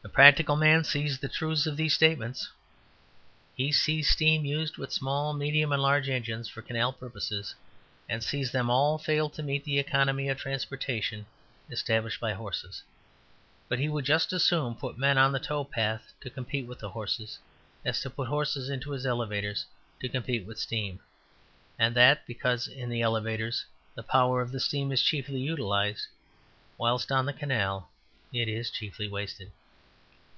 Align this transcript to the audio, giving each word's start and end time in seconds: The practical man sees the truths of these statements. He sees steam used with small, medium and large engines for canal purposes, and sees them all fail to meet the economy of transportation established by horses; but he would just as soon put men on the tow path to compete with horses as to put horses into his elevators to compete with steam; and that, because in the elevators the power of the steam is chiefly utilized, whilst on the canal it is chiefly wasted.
The 0.00 0.12
practical 0.24 0.56
man 0.56 0.82
sees 0.84 1.18
the 1.18 1.28
truths 1.28 1.66
of 1.66 1.76
these 1.76 1.92
statements. 1.94 2.50
He 3.54 3.70
sees 3.70 4.08
steam 4.08 4.44
used 4.44 4.76
with 4.78 4.90
small, 4.90 5.32
medium 5.34 5.70
and 5.70 5.80
large 5.82 6.08
engines 6.08 6.48
for 6.48 6.62
canal 6.62 6.92
purposes, 6.94 7.54
and 8.08 8.20
sees 8.24 8.50
them 8.50 8.68
all 8.70 8.96
fail 8.98 9.28
to 9.30 9.42
meet 9.42 9.64
the 9.64 9.78
economy 9.78 10.28
of 10.30 10.38
transportation 10.38 11.26
established 11.70 12.20
by 12.20 12.32
horses; 12.32 12.82
but 13.68 13.78
he 13.78 13.88
would 13.88 14.04
just 14.06 14.32
as 14.32 14.42
soon 14.42 14.74
put 14.74 14.98
men 14.98 15.18
on 15.18 15.30
the 15.30 15.38
tow 15.38 15.62
path 15.62 16.10
to 16.22 16.30
compete 16.30 16.66
with 16.66 16.80
horses 16.80 17.38
as 17.84 18.00
to 18.00 18.08
put 18.10 18.26
horses 18.28 18.70
into 18.70 18.90
his 18.92 19.04
elevators 19.06 19.66
to 20.00 20.08
compete 20.08 20.46
with 20.46 20.58
steam; 20.58 20.98
and 21.78 21.94
that, 21.94 22.26
because 22.26 22.66
in 22.66 22.88
the 22.88 23.02
elevators 23.02 23.64
the 23.94 24.02
power 24.02 24.40
of 24.40 24.50
the 24.52 24.58
steam 24.60 24.90
is 24.90 25.02
chiefly 25.02 25.38
utilized, 25.40 26.08
whilst 26.78 27.12
on 27.12 27.26
the 27.26 27.32
canal 27.32 27.90
it 28.32 28.48
is 28.48 28.70
chiefly 28.70 29.06
wasted. 29.06 29.52